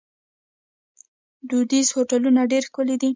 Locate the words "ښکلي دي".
2.69-3.09